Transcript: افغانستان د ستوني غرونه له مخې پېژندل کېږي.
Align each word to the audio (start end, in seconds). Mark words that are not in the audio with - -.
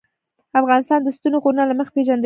افغانستان 0.59 0.99
د 1.03 1.07
ستوني 1.17 1.37
غرونه 1.43 1.63
له 1.69 1.73
مخې 1.79 1.91
پېژندل 1.95 2.13
کېږي. 2.15 2.19